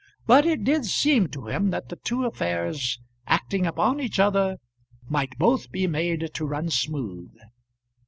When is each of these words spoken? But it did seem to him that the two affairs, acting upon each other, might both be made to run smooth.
But 0.25 0.47
it 0.47 0.63
did 0.63 0.85
seem 0.85 1.27
to 1.27 1.45
him 1.45 1.69
that 1.69 1.89
the 1.89 1.95
two 1.95 2.25
affairs, 2.25 2.99
acting 3.27 3.67
upon 3.67 3.99
each 3.99 4.19
other, 4.19 4.57
might 5.07 5.37
both 5.37 5.69
be 5.71 5.85
made 5.85 6.31
to 6.33 6.45
run 6.47 6.71
smooth. 6.71 7.29